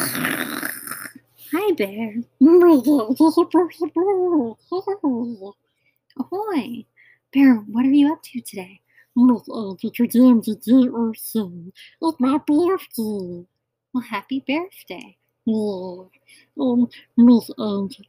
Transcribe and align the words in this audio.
Hi, 0.00 1.72
Bear. 1.72 2.14
Ahoy. 6.18 6.84
Bear, 7.32 7.54
what 7.56 7.84
are 7.84 7.90
you 7.90 8.12
up 8.12 8.22
to 8.22 8.40
today? 8.40 8.80
It's 12.00 12.20
my 12.20 12.38
birthday. 12.38 13.46
Well, 13.92 14.04
happy 14.08 14.44
birthday. 14.46 15.16
Um, 16.60 16.88
Miss 17.16 17.50
Angie, 17.58 18.06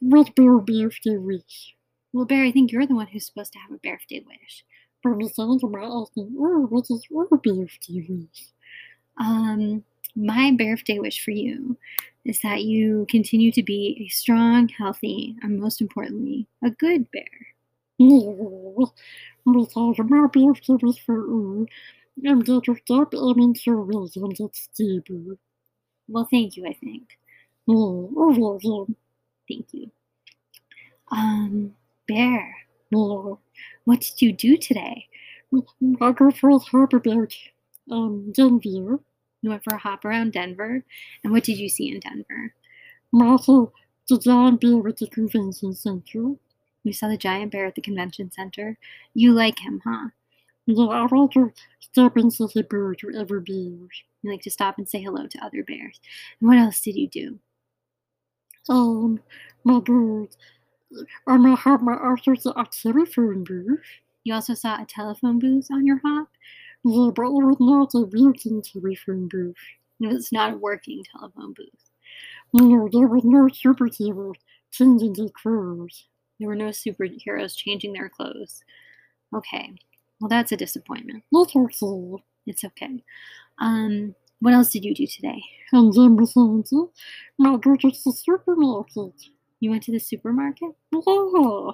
what's 0.00 0.30
your 0.36 0.60
birthday 0.60 1.16
wish? 1.16 1.74
Well, 2.12 2.26
Bear, 2.26 2.44
I 2.44 2.52
think 2.52 2.72
you're 2.72 2.86
the 2.86 2.94
one 2.94 3.06
who's 3.06 3.24
supposed 3.26 3.54
to 3.54 3.58
have 3.60 3.70
a 3.70 3.78
birthday 3.78 4.22
wish. 4.26 4.64
But 5.02 5.16
Miss 5.16 5.38
Angie 5.38 5.66
might 5.66 5.84
asking, 5.84 6.36
oh, 6.38 6.66
what 6.68 6.90
is 6.90 7.06
your 7.10 7.26
birthday 7.26 8.04
wish? 8.06 8.48
Um, 9.18 9.84
my 10.16 10.52
birthday 10.52 10.98
wish 10.98 11.24
for 11.24 11.30
you 11.32 11.76
is 12.24 12.40
that 12.40 12.62
you 12.64 13.06
continue 13.10 13.52
to 13.52 13.62
be 13.62 14.04
a 14.06 14.08
strong, 14.08 14.68
healthy, 14.68 15.36
and 15.42 15.60
most 15.60 15.80
importantly, 15.80 16.46
a 16.62 16.70
good 16.70 17.10
bear. 17.10 17.24
Well 26.08 26.26
thank 26.30 26.56
you, 26.56 26.66
I 26.66 26.72
think. 26.74 27.18
Thank 29.48 29.66
you. 29.72 29.90
Um, 31.10 31.74
Bear, 32.06 32.56
what 33.84 34.00
did 34.00 34.20
you 34.20 34.32
do 34.32 34.56
today? 34.56 35.08
For 35.50 36.50
a 36.50 36.58
hop 36.58 36.92
um, 37.90 38.32
Denver. 38.32 39.00
You 39.44 39.50
went 39.50 39.62
for 39.62 39.74
a 39.74 39.78
hop 39.78 40.06
around 40.06 40.32
Denver. 40.32 40.82
And 41.22 41.30
what 41.30 41.44
did 41.44 41.58
you 41.58 41.68
see 41.68 41.90
in 41.90 42.00
Denver? 42.00 42.54
You 46.82 46.94
saw 46.94 47.08
the 47.08 47.18
giant 47.18 47.52
bear 47.52 47.66
at 47.66 47.74
the 47.74 47.82
convention 47.82 48.32
center. 48.32 48.78
You 49.12 49.34
like 49.34 49.58
him, 49.58 49.82
huh? 49.84 50.08
You 54.22 54.30
like 54.30 54.40
to 54.40 54.50
stop 54.50 54.78
and 54.78 54.88
say 54.88 55.02
hello 55.02 55.26
to 55.26 55.44
other 55.44 55.62
bears. 55.62 56.00
And 56.40 56.48
what 56.48 56.56
else 56.56 56.80
did 56.80 56.96
you 56.96 57.06
do? 57.06 57.38
Um, 58.70 59.20
my 59.62 59.78
bird. 59.78 60.28
I 61.26 61.36
may 61.36 61.54
have 61.54 61.82
my 61.82 61.92
at 61.92 62.72
telephone 62.72 63.44
booth. 63.44 63.80
You 64.22 64.32
also 64.32 64.54
saw 64.54 64.80
a 64.80 64.86
telephone 64.86 65.38
booth 65.38 65.68
on 65.70 65.84
your 65.84 66.00
hop. 66.02 66.28
Yeah, 66.84 67.10
but 67.14 67.22
it 67.22 67.32
was 67.32 67.56
not 67.60 67.94
a 67.94 68.06
working 68.06 68.62
telephone 68.62 69.28
booth. 69.28 69.56
It 70.00 70.08
was 70.08 70.32
not 70.32 70.52
a 70.54 70.56
working 70.56 71.04
telephone 71.12 71.54
booth. 71.54 71.90
No, 72.52 72.88
there 72.92 73.08
was 73.08 73.24
no 73.24 73.46
superhero 73.46 74.34
changing 74.70 75.14
their 75.14 75.30
clothes. 75.30 76.06
There 76.38 76.48
were 76.48 76.54
no 76.56 76.70
superheroes 76.70 77.56
changing 77.56 77.94
their 77.94 78.08
clothes. 78.08 78.62
Okay. 79.34 79.72
Well, 80.20 80.28
that's 80.28 80.52
a 80.52 80.56
disappointment. 80.56 81.24
That's 81.32 81.56
okay. 81.56 82.22
It's 82.46 82.64
okay. 82.64 83.02
Um, 83.58 84.14
what 84.40 84.54
else 84.54 84.70
did 84.70 84.84
you 84.84 84.94
do 84.94 85.06
today? 85.06 85.42
And 85.72 85.92
then 85.94 86.16
Miss 86.16 86.36
Angie, 86.36 86.88
my 87.38 87.56
go 87.56 87.76
to 87.76 87.90
the 87.90 88.12
supermarket. 88.12 89.14
You 89.60 89.70
went 89.70 89.84
to 89.84 89.92
the 89.92 89.98
supermarket? 89.98 90.72
Yeah, 90.92 91.70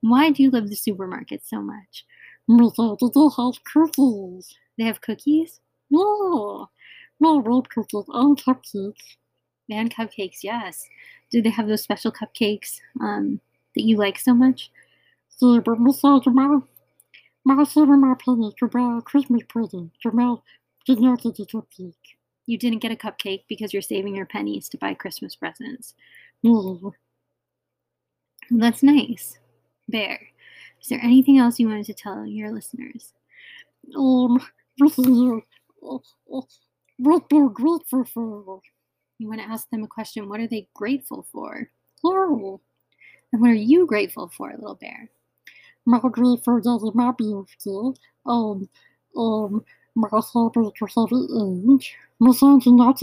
Why 0.00 0.30
do 0.30 0.42
you 0.42 0.50
love 0.50 0.68
the 0.68 0.76
supermarket 0.76 1.42
so 1.44 1.60
much? 1.60 2.04
Miss 2.48 2.78
Angie, 2.78 3.06
they 3.14 3.30
have 3.36 3.62
cookies. 3.64 4.56
They 4.78 4.84
have 4.84 5.00
cookies 5.00 5.60
Yeah, 5.90 6.64
my 7.20 7.40
red 7.44 7.68
cookies 7.70 8.04
and 8.08 8.38
cupcakes. 8.38 9.16
and 9.70 9.94
cupcakes, 9.94 10.42
yes. 10.42 10.88
Do 11.30 11.42
they 11.42 11.50
have 11.50 11.68
those 11.68 11.82
special 11.82 12.10
cupcakes 12.12 12.80
um, 13.00 13.40
that 13.74 13.82
you 13.84 13.96
like 13.96 14.18
so 14.18 14.34
much? 14.34 14.70
Yeah, 15.40 15.60
but 15.64 15.78
Miss 15.80 16.04
Angie, 16.04 16.30
my, 16.30 16.58
my 17.44 17.64
saving 17.64 18.00
my 18.00 18.14
pennies 18.24 18.54
to 18.58 18.66
buy 18.68 18.98
a 18.98 19.02
Christmas 19.02 19.42
present, 19.48 19.92
my 20.12 20.36
did 20.86 21.00
not 21.00 21.22
get 21.22 21.38
a 21.38 21.44
cupcake. 21.44 21.94
You 22.46 22.56
didn't 22.58 22.80
get 22.80 22.92
a 22.92 22.96
cupcake 22.96 23.44
because 23.48 23.72
you're 23.74 23.82
saving 23.82 24.14
your 24.16 24.26
pennies 24.26 24.68
to 24.70 24.78
buy 24.78 24.94
Christmas 24.94 25.36
presents. 25.36 25.94
Yeah. 26.42 26.90
That's 28.50 28.82
nice. 28.82 29.38
Bear, 29.88 30.20
is 30.80 30.88
there 30.88 31.00
anything 31.02 31.38
else 31.38 31.58
you 31.58 31.68
wanted 31.68 31.86
to 31.86 31.94
tell 31.94 32.26
your 32.26 32.50
listeners? 32.50 33.12
You 39.18 39.28
want 39.28 39.40
to 39.40 39.48
ask 39.48 39.68
them 39.70 39.82
a 39.82 39.88
question. 39.88 40.28
What 40.28 40.40
are 40.40 40.46
they 40.46 40.68
grateful 40.74 41.26
for? 41.32 41.70
Oh, 42.04 42.60
And 43.32 43.40
what 43.40 43.50
are 43.50 43.54
you 43.54 43.86
grateful 43.86 44.28
for, 44.28 44.50
little 44.52 44.74
bear? 44.76 45.10
Um, 48.26 48.68
um, 49.16 49.64
not 49.96 50.12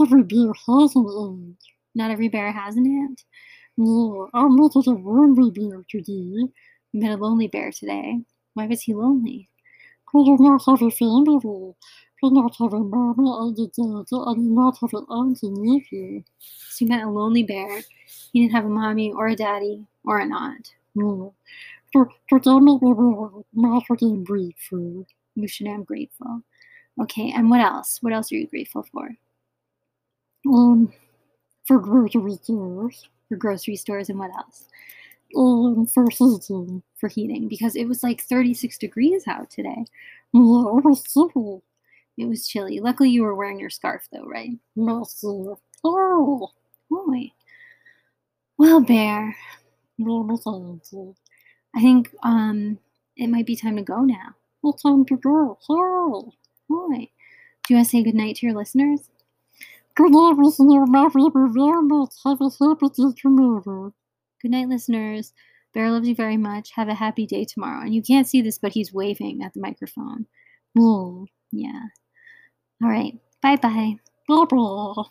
every 0.00 0.22
beer 0.22 0.52
has 0.66 0.94
an 0.94 1.06
age. 1.06 1.74
Not 1.94 2.10
every 2.10 2.28
bear 2.28 2.52
has 2.52 2.76
an 2.76 2.86
aunt. 2.86 3.24
Yeah, 3.76 4.26
I 4.34 4.48
met 4.48 4.74
a 4.74 4.90
lonely 4.90 5.50
bear 5.50 5.84
today. 5.88 6.48
Met 6.96 7.10
a 7.10 7.16
lonely 7.16 7.46
bear 7.46 7.70
today. 7.70 8.20
Why 8.54 8.66
was 8.66 8.80
he 8.80 8.94
lonely? 8.94 9.50
He 10.12 10.24
did 10.24 10.40
not 10.40 10.62
have 10.64 10.80
a 10.80 10.90
family. 10.90 11.38
He 11.42 12.28
did 12.28 12.32
not 12.32 12.56
have 12.58 12.72
a 12.72 12.78
mama 12.78 13.46
and 13.46 13.58
a 13.58 13.66
dad, 13.66 14.06
and 14.10 14.36
did 14.36 14.54
not 14.56 14.78
have 14.80 14.94
an 14.94 15.04
aunt 15.10 15.42
and 15.42 15.56
nephew. 15.58 16.24
So 16.38 16.86
you 16.86 16.88
met 16.88 17.04
a 17.04 17.10
lonely 17.10 17.42
bear. 17.42 17.82
He 18.32 18.40
didn't 18.40 18.54
have 18.54 18.64
a 18.64 18.70
mommy 18.70 19.12
or 19.12 19.28
a 19.28 19.36
daddy 19.36 19.84
or 20.06 20.20
an 20.20 20.32
aunt. 20.32 20.74
So, 20.96 21.34
so 21.92 22.08
that 22.30 22.60
made 22.62 22.80
me 22.80 22.94
realize 22.96 23.44
my 23.52 23.80
freaking 23.86 24.24
grateful. 24.24 25.06
You 25.34 25.48
should 25.48 25.66
am 25.66 25.84
grateful. 25.84 26.40
Okay, 27.02 27.30
and 27.36 27.50
what 27.50 27.60
else? 27.60 27.98
What 28.00 28.14
else 28.14 28.32
are 28.32 28.36
you 28.36 28.46
grateful 28.46 28.86
for? 28.90 29.10
Um, 30.48 30.90
for 31.66 31.78
grocery 31.78 32.38
stores. 32.42 33.06
For 33.28 33.36
grocery 33.36 33.76
stores 33.76 34.08
and 34.08 34.18
what 34.18 34.30
else? 34.30 34.64
Um, 35.36 35.86
for 35.86 36.08
heating. 36.10 36.82
For 36.98 37.08
heating, 37.08 37.48
because 37.48 37.74
it 37.76 37.86
was 37.86 38.02
like 38.02 38.22
36 38.22 38.78
degrees 38.78 39.26
out 39.26 39.50
today. 39.50 39.84
It 42.18 42.26
was 42.26 42.46
chilly. 42.48 42.80
Luckily, 42.80 43.10
you 43.10 43.22
were 43.22 43.34
wearing 43.34 43.58
your 43.60 43.70
scarf, 43.70 44.08
though, 44.12 44.24
right? 44.26 44.50
Oh, 45.84 46.50
Boy. 46.90 47.32
Well, 48.58 48.80
Bear. 48.80 49.36
I 51.74 51.80
think 51.80 52.14
um 52.22 52.78
it 53.16 53.28
might 53.28 53.46
be 53.46 53.56
time 53.56 53.76
to 53.76 53.82
go 53.82 54.00
now. 54.02 54.34
It's 54.64 54.82
time 54.82 55.04
to 55.06 55.16
go. 55.16 55.58
Hey. 55.68 56.36
Boy. 56.68 57.10
Do 57.66 57.74
you 57.74 57.76
want 57.76 57.86
to 57.86 57.90
say 57.90 58.02
goodnight 58.02 58.36
to 58.36 58.46
your 58.46 58.54
listeners? 58.54 59.08
Good 59.94 60.12
night, 60.12 60.36
listener. 60.36 60.86
My 60.86 61.08
favorite. 61.08 62.10
Have 62.24 62.40
a 62.40 62.50
happy 62.50 62.88
day 62.88 63.12
tomorrow. 63.20 63.92
Good 64.46 64.52
night, 64.52 64.68
listeners. 64.68 65.32
Bear 65.74 65.90
loves 65.90 66.06
you 66.06 66.14
very 66.14 66.36
much. 66.36 66.70
Have 66.76 66.88
a 66.88 66.94
happy 66.94 67.26
day 67.26 67.44
tomorrow. 67.44 67.80
And 67.80 67.92
you 67.92 68.00
can't 68.00 68.28
see 68.28 68.42
this, 68.42 68.58
but 68.58 68.70
he's 68.70 68.94
waving 68.94 69.42
at 69.42 69.52
the 69.54 69.60
microphone. 69.60 70.26
Yeah. 70.76 71.26
Yeah. 71.50 71.80
All 72.80 72.88
right. 72.88 73.18
Bye 73.42 73.56
bye. 73.56 73.96
Bye 74.28 74.44
bye. 74.48 75.06